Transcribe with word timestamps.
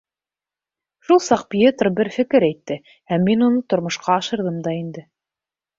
Шул 1.09 1.21
саҡ 1.25 1.43
Пьетро 1.55 1.93
бер 2.01 2.11
фекер 2.17 2.47
әйтте, 2.49 2.81
һәм 3.13 3.29
мин 3.31 3.47
уны 3.51 3.65
тормошҡа 3.75 4.19
ашырҙым 4.19 4.63
да 4.69 4.77
инде. 4.85 5.11